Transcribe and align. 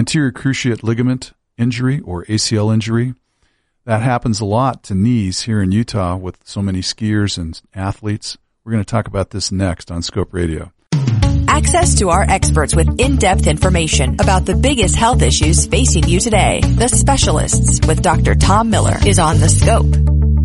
Anterior 0.00 0.32
cruciate 0.32 0.82
ligament 0.82 1.32
injury 1.58 2.00
or 2.00 2.24
ACL 2.24 2.72
injury. 2.72 3.12
That 3.84 4.00
happens 4.00 4.40
a 4.40 4.46
lot 4.46 4.82
to 4.84 4.94
knees 4.94 5.42
here 5.42 5.60
in 5.60 5.72
Utah 5.72 6.16
with 6.16 6.38
so 6.42 6.62
many 6.62 6.80
skiers 6.80 7.36
and 7.36 7.60
athletes. 7.74 8.38
We're 8.64 8.72
going 8.72 8.82
to 8.82 8.90
talk 8.90 9.06
about 9.06 9.28
this 9.28 9.52
next 9.52 9.90
on 9.90 10.00
Scope 10.00 10.32
Radio. 10.32 10.72
Access 11.48 11.98
to 11.98 12.08
our 12.08 12.22
experts 12.22 12.74
with 12.74 12.98
in-depth 12.98 13.46
information 13.46 14.14
about 14.18 14.46
the 14.46 14.54
biggest 14.54 14.96
health 14.96 15.20
issues 15.20 15.66
facing 15.66 16.08
you 16.08 16.18
today. 16.18 16.62
The 16.62 16.88
Specialists 16.88 17.86
with 17.86 18.00
Dr. 18.00 18.34
Tom 18.34 18.70
Miller 18.70 18.96
is 19.06 19.18
on 19.18 19.38
the 19.38 19.50
scope. 19.50 19.84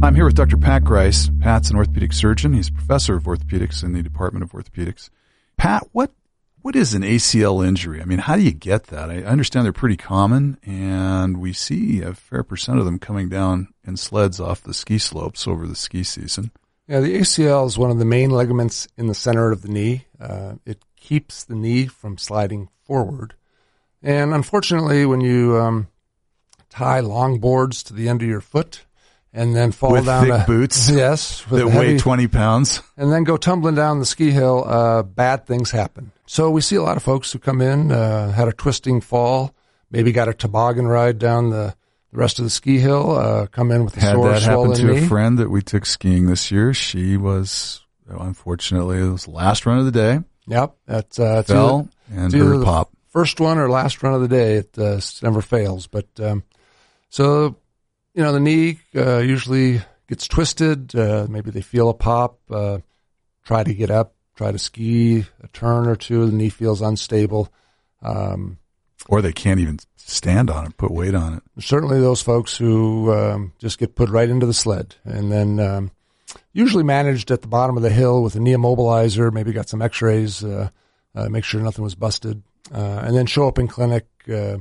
I'm 0.03 0.15
here 0.15 0.25
with 0.25 0.35
Dr. 0.35 0.57
Pat 0.57 0.83
Greis. 0.83 1.29
Pat's 1.39 1.69
an 1.69 1.77
orthopedic 1.77 2.11
surgeon. 2.11 2.51
He's 2.51 2.69
professor 2.69 3.15
of 3.15 3.23
orthopedics 3.23 3.85
in 3.85 3.93
the 3.93 4.03
Department 4.03 4.43
of 4.43 4.51
Orthopedics. 4.51 5.09
Pat, 5.55 5.87
what 5.93 6.11
what 6.65 6.75
is 6.75 6.95
an 6.95 7.03
ACL 7.03 7.63
injury? 7.63 8.01
I 8.01 8.05
mean, 8.05 8.17
how 8.17 8.35
do 8.35 8.41
you 8.41 8.51
get 8.51 8.85
that? 8.85 9.11
I 9.11 9.17
understand 9.17 9.65
they're 9.65 9.71
pretty 9.71 9.97
common, 9.97 10.57
and 10.65 11.39
we 11.39 11.53
see 11.53 12.01
a 12.01 12.15
fair 12.15 12.41
percent 12.41 12.79
of 12.79 12.85
them 12.85 12.97
coming 12.97 13.29
down 13.29 13.67
in 13.85 13.97
sleds 13.97 14.39
off 14.39 14.63
the 14.63 14.73
ski 14.73 14.97
slopes 14.97 15.47
over 15.47 15.67
the 15.67 15.75
ski 15.75 16.01
season. 16.01 16.49
Yeah, 16.87 17.01
the 17.01 17.19
ACL 17.19 17.67
is 17.67 17.77
one 17.77 17.91
of 17.91 17.99
the 17.99 18.03
main 18.03 18.31
ligaments 18.31 18.87
in 18.97 19.05
the 19.05 19.13
center 19.13 19.51
of 19.51 19.61
the 19.61 19.67
knee. 19.67 20.07
Uh, 20.19 20.53
it 20.65 20.79
keeps 20.95 21.43
the 21.43 21.53
knee 21.53 21.85
from 21.85 22.17
sliding 22.17 22.69
forward. 22.83 23.35
And 24.01 24.33
unfortunately, 24.33 25.05
when 25.05 25.21
you 25.21 25.57
um, 25.57 25.87
tie 26.71 26.99
long 26.99 27.37
boards 27.37 27.83
to 27.83 27.93
the 27.93 28.09
end 28.09 28.23
of 28.23 28.27
your 28.27 28.41
foot 28.41 28.85
and 29.35 29.55
then 29.55 29.71
fall 29.71 29.91
With 29.91 30.05
down 30.05 30.23
thick 30.23 30.33
a, 30.33 30.43
boots 30.47 30.89
yes, 30.93 31.43
that 31.51 31.67
heavy, 31.67 31.77
weigh 31.93 31.97
20 31.99 32.27
pounds. 32.27 32.81
and 32.97 33.11
then 33.11 33.23
go 33.25 33.37
tumbling 33.37 33.75
down 33.75 33.99
the 33.99 34.05
ski 34.05 34.31
hill, 34.31 34.63
uh, 34.65 35.03
bad 35.03 35.45
things 35.45 35.69
happen. 35.71 36.11
So 36.25 36.49
we 36.49 36.61
see 36.61 36.75
a 36.77 36.81
lot 36.81 36.97
of 36.97 37.03
folks 37.03 37.31
who 37.31 37.37
come 37.39 37.61
in, 37.61 37.91
uh, 37.91 38.31
had 38.31 38.47
a 38.47 38.53
twisting 38.53 39.01
fall, 39.01 39.53
maybe 39.91 40.11
got 40.11 40.27
a 40.29 40.33
toboggan 40.33 40.87
ride 40.87 41.19
down 41.19 41.49
the, 41.51 41.75
the 42.11 42.17
rest 42.17 42.39
of 42.39 42.45
the 42.45 42.49
ski 42.49 42.79
hill, 42.79 43.11
uh, 43.11 43.45
come 43.47 43.71
in 43.71 43.83
with 43.85 43.95
a 43.97 43.99
Had 43.99 44.13
sore, 44.15 44.29
that 44.31 44.41
happen 44.41 44.73
to 44.73 44.83
knee. 44.85 45.05
a 45.05 45.07
friend 45.07 45.37
that 45.37 45.49
we 45.49 45.61
took 45.61 45.85
skiing 45.85 46.25
this 46.27 46.49
year. 46.49 46.73
She 46.73 47.17
was, 47.17 47.81
unfortunately, 48.09 48.99
it 48.99 49.11
was 49.11 49.27
last 49.27 49.65
run 49.65 49.77
of 49.79 49.85
the 49.85 49.91
day. 49.91 50.19
Yep, 50.47 50.75
that's 50.87 51.19
uh, 51.19 51.43
Fell 51.43 51.89
either- 52.11 52.21
and 52.23 52.33
her 52.33 52.63
pop. 52.63 52.89
first 53.09 53.39
one 53.39 53.57
or 53.57 53.69
last 53.69 54.01
run 54.03 54.13
of 54.13 54.21
the 54.21 54.27
day. 54.27 54.55
It 54.55 54.77
uh, 54.79 54.99
never 55.23 55.41
fails. 55.41 55.87
But 55.87 56.07
um, 56.19 56.43
so 57.09 57.55
you 58.15 58.23
know, 58.23 58.31
the 58.31 58.39
knee 58.39 58.79
uh, 58.95 59.17
usually 59.17 59.81
gets 60.07 60.27
twisted. 60.27 60.95
Uh, 60.95 61.27
maybe 61.29 61.51
they 61.51 61.61
feel 61.61 61.89
a 61.89 61.93
pop. 61.93 62.39
Uh, 62.49 62.79
try 63.43 63.63
to 63.63 63.73
get 63.73 63.91
up. 63.91 64.13
Try 64.35 64.51
to 64.51 64.59
ski 64.59 65.25
a 65.41 65.47
turn 65.49 65.87
or 65.87 65.95
two. 65.95 66.25
The 66.25 66.35
knee 66.35 66.49
feels 66.49 66.81
unstable. 66.81 67.51
Um, 68.01 68.57
Or 69.07 69.21
they 69.21 69.33
can't 69.33 69.59
even 69.59 69.79
stand 69.97 70.49
on 70.49 70.65
it, 70.65 70.77
put 70.77 70.91
weight 70.91 71.15
on 71.15 71.35
it. 71.35 71.63
certainly, 71.63 71.99
those 71.99 72.21
folks 72.21 72.55
who 72.55 73.13
um, 73.13 73.53
just 73.59 73.77
get 73.77 73.95
put 73.95 74.09
right 74.09 74.29
into 74.29 74.45
the 74.45 74.53
sled, 74.53 74.95
and 75.03 75.31
then 75.31 75.59
um, 75.59 75.91
usually 76.53 76.83
managed 76.83 77.31
at 77.31 77.41
the 77.41 77.47
bottom 77.47 77.75
of 77.75 77.83
the 77.83 77.89
hill 77.89 78.21
with 78.21 78.35
a 78.35 78.39
knee 78.39 78.53
immobilizer. 78.53 79.31
Maybe 79.31 79.51
got 79.51 79.69
some 79.69 79.81
X-rays. 79.81 80.43
Uh, 80.43 80.69
uh, 81.15 81.29
make 81.29 81.43
sure 81.45 81.61
nothing 81.61 81.83
was 81.83 81.95
busted, 81.95 82.43
uh, 82.73 83.01
and 83.03 83.15
then 83.15 83.25
show 83.25 83.47
up 83.47 83.57
in 83.57 83.67
clinic 83.67 84.05
uh, 84.31 84.57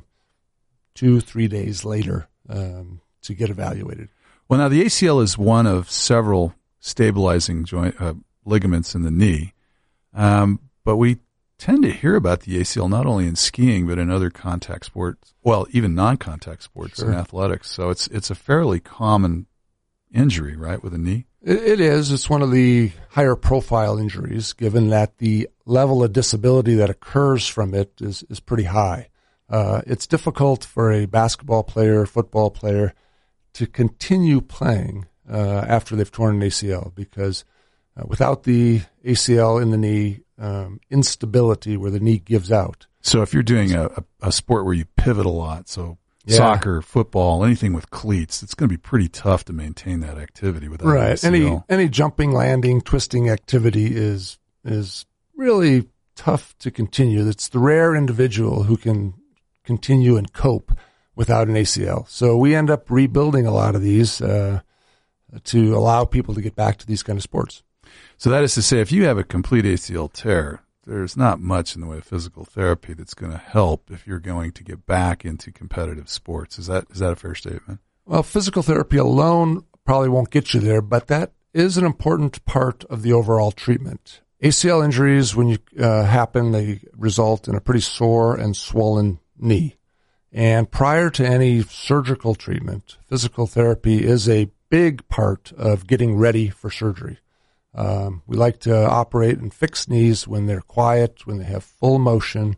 two, 0.94 1.20
three 1.20 1.48
days 1.48 1.84
later 1.84 2.28
um, 2.48 3.00
to 3.25 3.34
get 3.34 3.50
evaluated. 3.50 4.08
Well, 4.48 4.58
now 4.58 4.69
the 4.69 4.83
ACL 4.84 5.22
is 5.22 5.36
one 5.39 5.67
of 5.67 5.91
several 5.91 6.55
stabilizing 6.80 7.64
joint 7.64 7.94
uh, 8.00 8.14
ligaments 8.44 8.94
in 8.94 9.03
the 9.03 9.11
knee, 9.11 9.53
um, 10.12 10.61
but 10.84 10.97
we 10.97 11.19
tend 11.56 11.83
to 11.83 11.91
hear 11.91 12.14
about 12.16 12.41
the 12.41 12.61
ACL 12.61 12.91
not 12.91 13.06
only 13.06 13.27
in 13.27 13.36
skiing 13.36 13.86
but 13.86 13.98
in 13.98 14.11
other 14.11 14.31
contact 14.31 14.84
sports. 14.86 15.34
Well, 15.42 15.66
even 15.70 15.94
non-contact 15.94 16.62
sports 16.62 16.97
Sure. 16.98 17.08
and 17.11 17.19
athletics. 17.19 17.70
So 17.70 17.91
it's 17.91 18.06
it's 18.08 18.31
a 18.31 18.34
fairly 18.34 18.81
common 18.81 19.47
injury, 20.12 20.56
right, 20.56 20.83
with 20.83 20.94
a 20.94 20.98
knee. 20.98 21.27
It, 21.42 21.62
it 21.62 21.81
is. 21.81 22.12
It's 22.12 22.28
one 22.31 22.42
of 22.42 22.50
the 22.50 22.93
higher 23.10 23.37
profile 23.37 23.99
injuries, 23.99 24.53
given 24.53 24.88
that 24.91 25.19
the 25.19 25.49
level 25.66 26.03
of 26.04 26.12
disability 26.12 26.75
that 26.76 26.91
occurs 26.91 27.47
from 27.49 27.75
it 27.75 27.93
is, 28.00 28.25
is 28.28 28.41
pretty 28.41 28.65
high. 28.65 29.09
Uh, 29.49 29.82
it's 29.87 30.06
difficult 30.06 30.65
for 30.65 30.91
a 30.93 31.06
basketball 31.06 31.62
player, 31.62 32.06
football 32.06 32.50
player, 32.50 32.94
to 33.54 33.66
continue 33.66 34.41
playing 34.41 35.06
uh, 35.31 35.65
after 35.66 35.97
they've 35.97 36.10
torn 36.10 36.37
an 36.42 36.48
ACL 36.48 36.94
because 36.94 37.44
uh, 37.97 38.04
without 38.06 38.42
the 38.42 38.82
ACL 39.04 39.60
in 39.62 39.70
the 39.70 39.76
knee, 39.76 40.20
um, 40.38 40.81
instability 40.91 41.76
where 41.76 41.91
the 41.91 42.00
knee 42.00 42.19
gives 42.19 42.50
out. 42.53 42.87
So 43.00 43.22
if 43.22 43.32
you're 43.32 43.43
doing 43.43 43.72
a, 43.72 43.91
a, 44.22 44.32
sport 44.32 44.64
where 44.64 44.75
you 44.75 44.87
pivot 44.97 45.26
a 45.26 45.31
lot, 45.31 45.69
so 45.69 45.98
Yeah. 46.25 46.38
soccer, 46.38 46.82
football, 46.82 47.44
anything 47.44 47.72
with 47.72 47.91
cleats, 47.91 48.43
it's 48.43 48.54
going 48.54 48.69
to 48.69 48.72
be 48.72 48.78
pretty 48.78 49.09
tough 49.09 49.44
to 49.44 49.53
maintain 49.53 50.00
that 50.00 50.19
activity 50.19 50.69
without 50.69 50.88
right 50.88 51.22
any 51.22 51.41
ACL. 51.43 51.64
any 51.69 51.88
jumping 51.88 52.32
landing 52.32 52.81
twisting 52.81 53.28
activity 53.28 53.94
is 53.94 54.38
is 54.64 55.04
really 55.37 55.88
tough 56.16 56.56
to 56.59 56.70
continue 56.70 57.28
it's 57.28 57.48
the 57.48 57.59
rare 57.59 57.94
individual 57.94 58.62
who 58.62 58.76
can 58.76 59.12
continue 59.64 60.16
and 60.16 60.32
cope 60.32 60.72
without 61.16 61.48
an 61.48 61.54
acl 61.54 62.08
so 62.08 62.36
we 62.36 62.54
end 62.54 62.70
up 62.70 62.91
rebuilding 62.91 63.47
a 63.47 63.52
lot 63.52 63.75
of 63.75 63.82
these 63.82 64.20
uh, 64.20 64.60
to 65.42 65.75
allow 65.76 66.04
people 66.04 66.34
to 66.34 66.41
get 66.42 66.54
back 66.54 66.76
to 66.78 66.86
these 66.86 67.02
kind 67.02 67.16
of 67.16 67.22
sports 67.22 67.62
So 68.16 68.30
that 68.30 68.42
is 68.42 68.54
to 68.54 68.62
say, 68.62 68.80
if 68.80 68.92
you 68.92 69.04
have 69.04 69.19
a 69.19 69.25
complete 69.25 69.64
ACL 69.64 70.12
tear, 70.12 70.62
there's 70.86 71.16
not 71.16 71.41
much 71.41 71.75
in 71.75 71.80
the 71.80 71.86
way 71.86 71.98
of 71.98 72.04
physical 72.04 72.44
therapy 72.44 72.94
that's 72.94 73.14
going 73.14 73.32
to 73.32 73.38
help 73.38 73.91
if 73.91 74.06
you're 74.06 74.20
going 74.20 74.52
to 74.52 74.64
get 74.64 74.86
back 74.86 75.25
into 75.25 75.50
competitive 75.50 76.08
sports. 76.08 76.58
Is 76.58 76.66
that 76.66 76.86
is 76.91 76.98
that 76.98 77.12
a 77.12 77.16
fair 77.16 77.34
statement? 77.34 77.81
Well, 78.06 78.22
physical 78.22 78.62
therapy 78.62 78.98
alone 78.98 79.64
probably 79.84 80.08
won't 80.10 80.31
get 80.31 80.54
you 80.54 80.60
there, 80.60 80.82
but 80.82 81.06
that 81.08 81.32
is 81.52 81.76
an 81.76 81.84
important 81.84 82.44
part 82.44 82.84
of 82.84 83.02
the 83.02 83.12
overall 83.12 83.50
treatment. 83.50 84.20
ACL 84.42 84.84
injuries, 84.84 85.34
when 85.34 85.48
you 85.48 85.58
uh, 85.78 86.04
happen, 86.04 86.52
they 86.52 86.81
result 86.96 87.48
in 87.48 87.54
a 87.54 87.60
pretty 87.60 87.81
sore 87.81 88.34
and 88.34 88.56
swollen 88.56 89.20
knee. 89.38 89.76
And 90.34 90.69
prior 90.69 91.11
to 91.11 91.25
any 91.25 91.62
surgical 91.62 92.34
treatment, 92.34 92.97
physical 93.06 93.47
therapy 93.47 94.05
is 94.05 94.28
a 94.28 94.50
big 94.69 95.06
part 95.09 95.53
of 95.56 95.87
getting 95.87 96.17
ready 96.17 96.49
for 96.49 96.71
surgery. 96.71 97.19
Um, 97.72 98.22
we 98.27 98.37
like 98.37 98.59
to 98.61 98.77
operate 98.84 99.39
and 99.39 99.55
fix 99.55 99.89
knees 99.89 100.27
when 100.27 100.47
they're 100.47 100.61
quiet, 100.61 101.25
when 101.25 101.39
they 101.39 101.44
have 101.44 101.62
full 101.62 102.00
motion, 102.00 102.56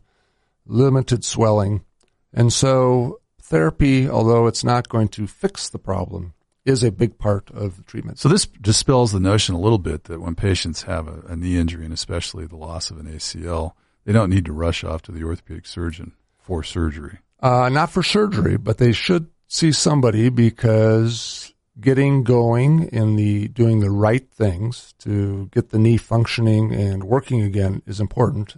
limited 0.65 1.23
swelling. 1.23 1.85
And 2.33 2.51
so 2.51 3.21
therapy, 3.43 4.09
although 4.09 4.47
it's 4.47 4.65
not 4.65 4.89
going 4.89 5.09
to 5.09 5.27
fix 5.27 5.69
the 5.69 5.79
problem, 5.79 6.33
is 6.65 6.83
a 6.83 6.91
big 6.91 7.19
part 7.19 7.51
of 7.51 7.77
the 7.77 7.83
treatment. 7.83 8.19
So 8.19 8.31
this 8.31 8.47
dispels 8.47 9.13
the 9.13 9.21
notion 9.21 9.55
a 9.55 9.61
little 9.61 9.79
bit 9.79 10.05
that 10.05 10.23
when 10.23 10.35
patients 10.35 10.85
have 10.85 11.09
a, 11.09 11.21
a 11.29 11.37
knee 11.37 11.59
injury 11.59 11.85
and 11.85 11.93
especially 11.93 12.47
the 12.47 12.57
loss 12.57 12.91
of 12.91 12.99
an 12.99 13.07
ACL, 13.07 13.73
they 14.07 14.15
don't 14.15 14.31
need 14.31 14.47
to 14.47 14.53
rush 14.55 14.83
off 14.83 15.03
to 15.03 15.13
the 15.13 15.25
orthopedic 15.25 15.67
surgeon 15.67 16.13
for 16.39 16.63
surgery. 16.63 17.19
Uh, 17.41 17.69
not 17.69 17.91
for 17.91 18.03
surgery, 18.03 18.57
but 18.57 18.79
they 18.79 18.93
should 18.93 19.29
see 19.47 19.73
somebody 19.73 20.29
because 20.29 21.53
getting 21.79 22.25
going 22.25 22.85
in 22.89 23.17
the 23.17 23.49
doing 23.49 23.81
the 23.81 23.91
right 23.91 24.29
things 24.31 24.95
to 24.99 25.49
get 25.53 25.71
the 25.71 25.79
knee 25.79 25.99
functioning 25.99 26.73
and 26.73 27.05
working 27.05 27.43
again 27.43 27.83
is 27.87 28.01
important. 28.01 28.57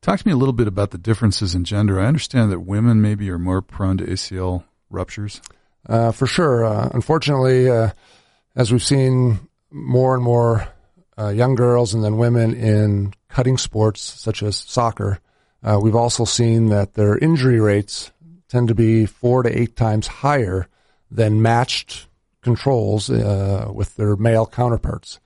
Talk 0.00 0.18
to 0.18 0.26
me 0.26 0.32
a 0.32 0.36
little 0.36 0.52
bit 0.52 0.66
about 0.66 0.90
the 0.90 0.98
differences 0.98 1.54
in 1.54 1.64
gender. 1.64 2.00
I 2.00 2.06
understand 2.06 2.50
that 2.50 2.60
women 2.60 3.00
maybe 3.00 3.30
are 3.30 3.38
more 3.38 3.62
prone 3.62 3.98
to 3.98 4.04
ACL 4.04 4.64
ruptures. 4.90 5.40
Uh, 5.88 6.10
for 6.10 6.26
sure. 6.26 6.64
Uh, 6.64 6.90
unfortunately, 6.92 7.70
uh, 7.70 7.90
as 8.56 8.72
we've 8.72 8.82
seen 8.82 9.48
more 9.70 10.14
and 10.14 10.22
more 10.22 10.68
uh, 11.16 11.28
young 11.28 11.54
girls 11.54 11.94
and 11.94 12.02
then 12.02 12.16
women 12.16 12.54
in 12.54 13.14
cutting 13.28 13.56
sports 13.56 14.00
such 14.00 14.42
as 14.42 14.56
soccer, 14.56 15.20
uh, 15.62 15.78
we've 15.80 15.96
also 15.96 16.24
seen 16.24 16.66
that 16.66 16.94
their 16.94 17.16
injury 17.18 17.60
rates 17.60 18.10
tend 18.48 18.68
to 18.68 18.74
be 18.74 19.06
four 19.06 19.42
to 19.42 19.58
eight 19.58 19.76
times 19.76 20.06
higher 20.06 20.68
than 21.10 21.42
matched 21.42 22.06
controls 22.42 23.08
uh, 23.10 23.70
with 23.72 23.96
their 23.96 24.16
male 24.16 24.46
counterparts. 24.46 25.20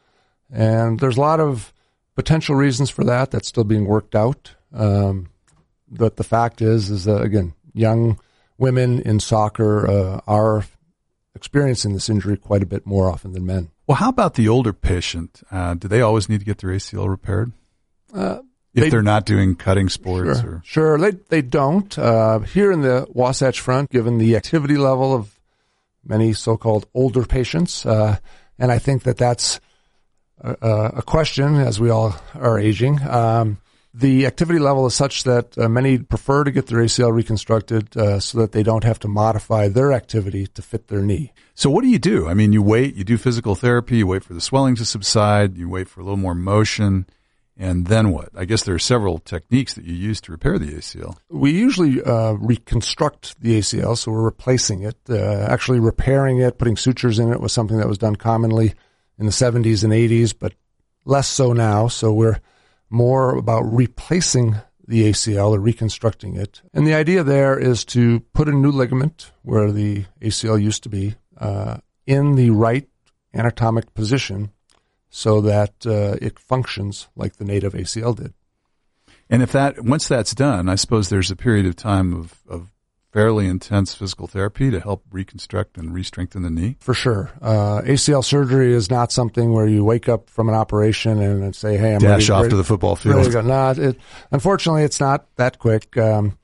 And 0.53 1.01
there's 1.01 1.17
a 1.17 1.21
lot 1.21 1.41
of 1.41 1.73
potential 2.15 2.55
reasons 2.55 2.91
for 2.91 3.05
that 3.05 3.31
that's 3.31 3.49
still 3.49 3.65
being 3.65 3.87
worked 3.87 4.15
out. 4.15 4.55
Um, 4.73 5.29
but 5.89 6.17
the 6.17 6.25
fact 6.25 6.61
is, 6.61 6.91
is 6.91 7.05
that 7.05 7.23
again, 7.23 7.55
young 7.73 8.19
women 8.59 9.01
in 9.01 9.21
soccer 9.21 9.89
uh, 9.89 10.21
are 10.27 10.65
experiencing 11.35 11.93
this 11.93 12.09
injury 12.09 12.37
quite 12.37 12.63
a 12.63 12.67
bit 12.67 12.87
more 12.87 13.09
often 13.11 13.33
than 13.33 13.47
men. 13.47 13.71
Well, 13.87 13.97
how 13.97 14.09
about 14.09 14.35
the 14.35 14.49
older 14.49 14.73
patient? 14.73 15.43
Uh, 15.51 15.75
do 15.75 15.87
they 15.87 16.01
always 16.01 16.29
need 16.29 16.41
to 16.41 16.47
get 16.47 16.59
their 16.59 16.71
ACL 16.71 17.09
repaired 17.09 17.53
Uh, 18.13 18.39
if 18.77 18.91
They- 18.91 18.97
are 18.97 19.03
not 19.03 19.27
doing 19.27 19.57
cutting 19.57 19.89
sports? 19.89 20.41
Sure, 20.41 20.51
Or 20.51 20.63
sure. 20.65 20.99
They 20.99 21.13
they 21.29 21.43
don't 21.43 21.99
uh, 21.99 22.39
here 22.41 22.71
in 22.71 22.83
the 22.83 23.07
Wasatch 23.13 23.59
Front, 23.61 23.91
given 23.91 24.19
the 24.19 24.37
activity 24.37 24.77
level 24.77 25.13
of 25.15 25.37
many 26.05 26.33
so-called 26.35 26.87
older 26.95 27.25
patients, 27.25 27.85
uh, 27.85 28.17
and 28.59 28.71
I 28.71 28.79
think 28.79 29.03
that 29.03 29.17
that's 29.17 29.59
a, 30.41 30.93
a 30.99 31.03
question 31.03 31.57
as 31.57 31.81
we 31.81 31.91
all 31.91 32.15
are 32.35 32.59
aging. 32.59 33.01
Um, 33.03 33.59
the 33.95 34.27
activity 34.27 34.59
level 34.59 34.85
is 34.87 34.95
such 34.95 35.25
that 35.25 35.57
uh, 35.57 35.69
many 35.71 35.97
prefer 35.99 36.45
to 36.45 36.51
get 36.51 36.67
their 36.67 36.81
ACL 36.81 37.13
reconstructed 37.15 37.97
uh, 37.97 38.21
so 38.21 38.39
that 38.39 38.53
they 38.53 38.63
don't 38.63 38.85
have 38.85 38.99
to 39.01 39.09
modify 39.09 39.69
their 39.69 39.91
activity 39.93 40.47
to 40.49 40.61
fit 40.61 40.89
their 40.89 41.01
knee. 41.01 41.33
So 41.55 41.71
what 41.71 41.81
do 41.83 41.89
you 41.89 41.99
do? 41.99 42.29
I 42.29 42.35
mean, 42.35 42.53
you 42.53 42.63
wait, 42.63 42.95
you 42.95 43.05
do 43.05 43.17
physical 43.17 43.55
therapy, 43.55 43.97
you 43.99 44.07
wait 44.07 44.23
for 44.23 44.35
the 44.35 44.41
swelling 44.43 44.77
to 44.77 44.85
subside, 44.85 45.57
you 45.57 45.71
wait 45.71 45.89
for 45.89 46.03
a 46.03 46.05
little 46.05 46.19
more 46.19 46.35
motion, 46.35 47.07
and 47.57 47.87
then 47.87 48.11
what? 48.11 48.29
I 48.37 48.45
guess 48.45 48.65
there 48.65 48.75
are 48.75 48.79
several 48.79 49.19
techniques 49.19 49.75
that 49.75 49.85
you 49.85 49.95
use 49.95 50.21
to 50.23 50.33
repair 50.33 50.59
the 50.59 50.73
ACL. 50.75 51.17
We 51.31 51.53
usually 51.53 52.03
uh, 52.03 52.33
reconstruct 52.33 53.41
the 53.41 53.59
ACL, 53.59 53.97
so 53.97 54.13
we're 54.13 54.23
replacing 54.23 54.83
it. 54.83 54.97
Uh, 55.09 55.47
actually, 55.49 55.81
repairing 55.81 56.39
it, 56.39 56.59
putting 56.59 56.77
sutures 56.77 57.19
in 57.19 57.33
it 57.33 57.41
was 57.41 57.53
something 57.53 57.79
that 57.79 57.89
was 57.89 57.99
done 57.99 58.17
commonly 58.17 58.75
in 59.19 59.25
the 59.25 59.33
70s 59.33 59.85
and 59.85 59.93
80s, 59.93 60.35
but 60.39 60.53
less 61.07 61.29
so 61.29 61.55
now. 61.55 61.89
So 61.89 62.13
we're 62.13 62.41
more 62.91 63.35
about 63.37 63.63
replacing 63.63 64.57
the 64.87 65.11
ACL 65.11 65.51
or 65.51 65.59
reconstructing 65.59 66.37
it. 66.37 66.61
And 66.75 66.87
the 66.87 66.95
idea 66.95 67.25
there 67.25 67.59
is 67.59 67.85
to 67.87 68.21
put 68.35 68.49
a 68.49 68.53
new 68.53 68.71
ligament 68.71 69.33
where 69.43 69.73
the 69.73 70.05
ACL 70.21 70.63
used 70.63 70.83
to 70.85 70.89
be 70.89 71.17
uh, 71.39 71.79
in 72.07 72.37
the 72.37 72.51
right 72.51 72.89
anatomic 73.35 73.95
position 73.95 74.53
so 75.17 75.41
that 75.41 75.73
uh, 75.87 76.15
it 76.21 76.39
functions 76.39 77.09
like 77.17 77.37
the 77.37 77.45
native 77.45 77.73
ACL 77.73 78.15
did. 78.15 78.35
And 79.31 79.43
if 79.43 79.51
that 79.53 79.83
once 79.83 80.07
that's 80.09 80.35
done, 80.35 80.69
I 80.69 80.75
suppose 80.75 81.09
there's 81.09 81.31
a 81.31 81.37
period 81.37 81.65
of 81.65 81.75
time 81.75 82.13
of, 82.13 82.43
of 82.47 82.69
fairly 83.13 83.47
intense 83.47 83.95
physical 83.95 84.27
therapy 84.27 84.71
to 84.71 84.79
help 84.79 85.03
reconstruct 85.11 85.79
and 85.79 85.95
re-strengthen 85.95 86.43
the 86.43 86.51
knee? 86.51 86.77
For 86.81 86.93
sure. 86.93 87.31
Uh, 87.41 87.81
ACL 87.81 88.23
surgery 88.23 88.75
is 88.75 88.91
not 88.91 89.11
something 89.11 89.55
where 89.55 89.67
you 89.67 89.87
wake 89.87 90.07
up 90.07 90.29
from 90.29 90.51
an 90.51 90.55
operation 90.55 91.23
and 91.23 91.57
say, 91.57 91.79
"Hey, 91.79 91.95
I'm 91.95 92.01
dash 92.01 92.29
ready, 92.29 92.31
off 92.33 92.43
ready, 92.43 92.51
to 92.51 92.57
the 92.57 92.65
football 92.65 92.95
field." 92.95 93.33
No, 93.47 93.71
it, 93.71 93.99
unfortunately, 94.33 94.83
it's 94.83 95.01
not 95.01 95.35
that 95.37 95.59
quick. 95.59 95.97
Um, 95.97 96.37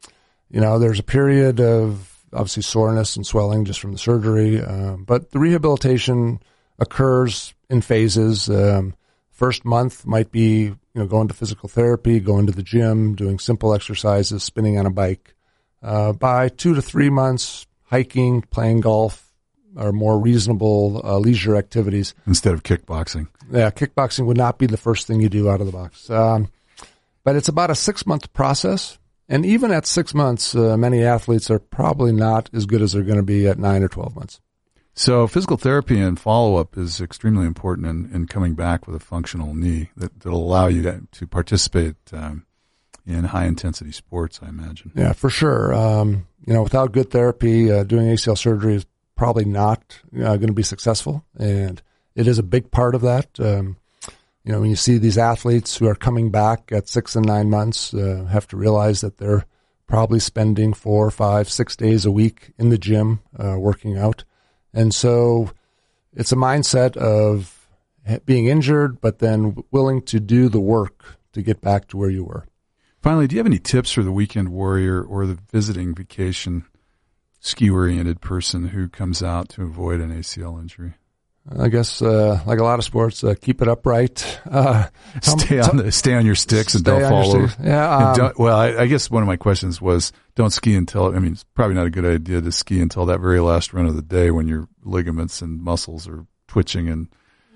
you 0.50 0.62
know, 0.62 0.78
there's 0.78 0.98
a 0.98 1.02
period 1.04 1.60
of 1.60 2.08
obviously 2.32 2.62
soreness 2.62 3.16
and 3.16 3.26
swelling 3.26 3.66
just 3.66 3.80
from 3.80 3.92
the 3.92 3.98
surgery, 3.98 4.62
um, 4.62 5.04
but 5.04 5.30
the 5.32 5.38
rehabilitation 5.38 6.40
occurs 6.82 7.54
in 7.70 7.80
phases. 7.80 8.50
Um, 8.50 8.94
first 9.30 9.64
month 9.64 10.04
might 10.04 10.30
be 10.30 10.64
you 10.64 10.78
know 10.94 11.06
going 11.06 11.28
to 11.28 11.34
physical 11.34 11.68
therapy, 11.68 12.20
going 12.20 12.46
to 12.46 12.52
the 12.52 12.62
gym, 12.62 13.14
doing 13.14 13.38
simple 13.38 13.72
exercises, 13.72 14.42
spinning 14.42 14.78
on 14.78 14.86
a 14.86 14.90
bike. 14.90 15.34
Uh, 15.82 16.12
by 16.12 16.48
two 16.48 16.74
to 16.74 16.82
three 16.82 17.10
months, 17.10 17.66
hiking, 17.84 18.42
playing 18.42 18.80
golf 18.80 19.32
are 19.76 19.92
more 19.92 20.18
reasonable 20.18 21.00
uh, 21.02 21.18
leisure 21.18 21.56
activities. 21.56 22.14
Instead 22.26 22.54
of 22.54 22.62
kickboxing. 22.62 23.28
Yeah, 23.50 23.70
kickboxing 23.70 24.26
would 24.26 24.36
not 24.36 24.58
be 24.58 24.66
the 24.66 24.76
first 24.76 25.06
thing 25.06 25.20
you 25.20 25.28
do 25.28 25.48
out 25.48 25.60
of 25.60 25.66
the 25.66 25.72
box. 25.72 26.10
Um, 26.10 26.48
but 27.24 27.36
it's 27.36 27.48
about 27.48 27.70
a 27.70 27.74
six 27.74 28.06
month 28.06 28.32
process. 28.32 28.98
And 29.28 29.46
even 29.46 29.70
at 29.70 29.86
six 29.86 30.12
months, 30.12 30.54
uh, 30.54 30.76
many 30.76 31.02
athletes 31.02 31.50
are 31.50 31.58
probably 31.58 32.12
not 32.12 32.50
as 32.52 32.66
good 32.66 32.82
as 32.82 32.92
they're 32.92 33.02
going 33.02 33.16
to 33.16 33.22
be 33.22 33.46
at 33.46 33.58
nine 33.58 33.82
or 33.82 33.88
12 33.88 34.14
months. 34.14 34.40
So 34.94 35.26
physical 35.26 35.56
therapy 35.56 35.98
and 35.98 36.20
follow 36.20 36.56
up 36.56 36.76
is 36.76 37.00
extremely 37.00 37.46
important 37.46 37.86
in, 37.86 38.14
in 38.14 38.26
coming 38.26 38.54
back 38.54 38.86
with 38.86 38.94
a 38.94 39.00
functional 39.00 39.54
knee 39.54 39.90
that, 39.96 40.20
that'll 40.20 40.42
allow 40.42 40.66
you 40.66 40.82
to, 40.82 41.02
to 41.10 41.26
participate 41.26 41.96
um, 42.12 42.44
in 43.06 43.24
high 43.24 43.46
intensity 43.46 43.92
sports, 43.92 44.40
I 44.42 44.48
imagine. 44.48 44.92
Yeah, 44.94 45.12
for 45.12 45.30
sure. 45.30 45.74
Um, 45.74 46.26
you 46.46 46.52
know, 46.52 46.62
without 46.62 46.92
good 46.92 47.10
therapy, 47.10 47.72
uh, 47.72 47.84
doing 47.84 48.06
ACL 48.06 48.36
surgery 48.36 48.74
is 48.74 48.86
probably 49.16 49.44
not 49.44 50.00
uh, 50.14 50.36
going 50.36 50.48
to 50.48 50.52
be 50.52 50.62
successful, 50.62 51.24
and 51.38 51.80
it 52.14 52.26
is 52.26 52.38
a 52.38 52.42
big 52.42 52.70
part 52.70 52.94
of 52.94 53.00
that. 53.02 53.28
Um, 53.40 53.76
you 54.44 54.52
know, 54.52 54.60
when 54.60 54.70
you 54.70 54.76
see 54.76 54.98
these 54.98 55.18
athletes 55.18 55.76
who 55.76 55.86
are 55.86 55.94
coming 55.94 56.30
back 56.30 56.72
at 56.72 56.88
six 56.88 57.14
and 57.14 57.24
nine 57.24 57.48
months, 57.48 57.94
uh, 57.94 58.26
have 58.30 58.48
to 58.48 58.56
realize 58.56 59.00
that 59.00 59.18
they're 59.18 59.46
probably 59.86 60.18
spending 60.18 60.72
four, 60.72 61.10
five, 61.10 61.48
six 61.48 61.76
days 61.76 62.04
a 62.04 62.10
week 62.10 62.52
in 62.58 62.70
the 62.70 62.78
gym 62.78 63.20
uh, 63.38 63.56
working 63.58 63.96
out, 63.96 64.24
and 64.74 64.94
so 64.94 65.50
it's 66.14 66.32
a 66.32 66.36
mindset 66.36 66.96
of 66.96 67.68
being 68.24 68.46
injured, 68.46 69.00
but 69.00 69.18
then 69.18 69.62
willing 69.70 70.02
to 70.02 70.20
do 70.20 70.48
the 70.48 70.60
work 70.60 71.18
to 71.32 71.42
get 71.42 71.60
back 71.60 71.88
to 71.88 71.96
where 71.96 72.10
you 72.10 72.24
were. 72.24 72.46
Finally, 73.00 73.26
do 73.26 73.34
you 73.34 73.40
have 73.40 73.46
any 73.46 73.58
tips 73.58 73.92
for 73.92 74.02
the 74.02 74.12
weekend 74.12 74.48
warrior 74.50 75.02
or 75.02 75.26
the 75.26 75.38
visiting 75.50 75.94
vacation 75.94 76.64
ski 77.40 77.68
oriented 77.68 78.20
person 78.20 78.68
who 78.68 78.88
comes 78.88 79.22
out 79.22 79.48
to 79.50 79.62
avoid 79.62 80.00
an 80.00 80.16
ACL 80.16 80.60
injury? 80.60 80.94
I 81.58 81.68
guess, 81.68 82.00
uh, 82.00 82.40
like 82.46 82.60
a 82.60 82.64
lot 82.64 82.78
of 82.78 82.84
sports, 82.84 83.24
uh, 83.24 83.34
keep 83.40 83.62
it 83.62 83.68
upright. 83.68 84.40
Uh, 84.48 84.86
stay 85.22 85.58
on 85.58 85.76
the, 85.78 85.90
stay 85.90 86.14
on 86.14 86.24
your 86.24 86.36
sticks 86.36 86.76
and 86.76 86.84
don't 86.84 87.02
fall 87.02 87.36
over. 87.36 87.52
Yeah. 87.60 88.12
Um, 88.12 88.32
well, 88.38 88.56
I, 88.56 88.82
I, 88.82 88.86
guess 88.86 89.10
one 89.10 89.24
of 89.24 89.26
my 89.26 89.36
questions 89.36 89.80
was 89.80 90.12
don't 90.34 90.50
ski 90.50 90.74
until, 90.74 91.14
I 91.14 91.18
mean, 91.18 91.32
it's 91.32 91.44
probably 91.44 91.74
not 91.74 91.86
a 91.86 91.90
good 91.90 92.04
idea 92.04 92.40
to 92.40 92.52
ski 92.52 92.80
until 92.80 93.06
that 93.06 93.20
very 93.20 93.40
last 93.40 93.72
run 93.72 93.86
of 93.86 93.96
the 93.96 94.02
day 94.02 94.30
when 94.30 94.48
your 94.48 94.68
ligaments 94.82 95.42
and 95.42 95.60
muscles 95.62 96.08
are 96.08 96.26
twitching 96.48 96.88
and 96.88 97.08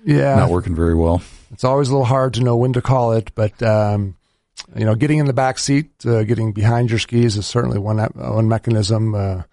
yeah, 0.05 0.35
not 0.35 0.49
working 0.49 0.75
very 0.75 0.95
well. 0.95 1.21
It's 1.51 1.63
always 1.63 1.89
a 1.89 1.91
little 1.91 2.05
hard 2.05 2.35
to 2.35 2.43
know 2.43 2.55
when 2.55 2.73
to 2.73 2.81
call 2.81 3.13
it, 3.13 3.33
but, 3.35 3.61
um, 3.63 4.15
you 4.75 4.85
know, 4.85 4.95
getting 4.95 5.19
in 5.19 5.25
the 5.25 5.33
back 5.33 5.59
seat, 5.59 5.91
uh, 6.05 6.23
getting 6.23 6.51
behind 6.51 6.89
your 6.89 6.99
skis 6.99 7.37
is 7.37 7.45
certainly 7.45 7.79
one 7.79 7.97
one 7.97 8.47
mechanism. 8.47 9.15
Uh, 9.15 9.43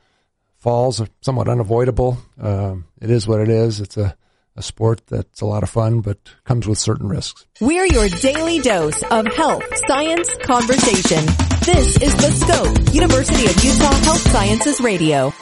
falls 0.59 1.01
are 1.01 1.09
somewhat 1.21 1.49
unavoidable. 1.49 2.19
Um, 2.41 2.87
it 3.01 3.11
is 3.11 3.27
what 3.27 3.41
it 3.41 3.49
is. 3.49 3.81
It's 3.81 3.97
a 3.97 4.17
a 4.57 4.63
sport 4.63 5.07
that's 5.09 5.41
a 5.41 5.47
lot 5.47 5.63
of 5.63 5.71
fun, 5.71 6.01
but 6.01 6.19
comes 6.45 6.67
with 6.67 6.79
certain 6.79 7.09
risks. 7.09 7.45
We're 7.61 7.87
your 7.87 8.09
daily 8.09 8.61
dose 8.61 9.03
of 9.03 9.27
health 9.35 9.65
science 9.87 10.31
conversation. 10.45 11.54
This 11.65 11.97
is 11.97 12.15
The 12.17 12.31
Scope, 12.31 12.95
University 12.95 13.47
of 13.47 13.65
Utah 13.65 13.91
Health 14.05 14.21
Sciences 14.31 14.83
Radio. 14.83 15.33